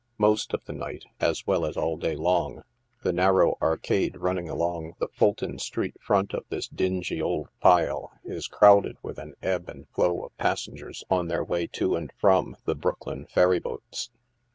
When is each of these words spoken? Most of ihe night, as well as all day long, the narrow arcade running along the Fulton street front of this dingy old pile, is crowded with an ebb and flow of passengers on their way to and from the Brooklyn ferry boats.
Most 0.17 0.51
of 0.55 0.63
ihe 0.67 0.73
night, 0.75 1.05
as 1.19 1.45
well 1.45 1.63
as 1.63 1.77
all 1.77 1.95
day 1.95 2.15
long, 2.15 2.63
the 3.03 3.13
narrow 3.13 3.55
arcade 3.61 4.17
running 4.17 4.49
along 4.49 4.95
the 4.97 5.07
Fulton 5.07 5.59
street 5.59 5.95
front 6.01 6.33
of 6.33 6.43
this 6.49 6.67
dingy 6.67 7.21
old 7.21 7.49
pile, 7.59 8.11
is 8.23 8.47
crowded 8.47 8.97
with 9.03 9.19
an 9.19 9.35
ebb 9.43 9.69
and 9.69 9.87
flow 9.89 10.23
of 10.25 10.35
passengers 10.39 11.03
on 11.11 11.27
their 11.27 11.43
way 11.43 11.67
to 11.67 11.95
and 11.95 12.11
from 12.17 12.57
the 12.65 12.73
Brooklyn 12.73 13.27
ferry 13.27 13.59
boats. 13.59 14.09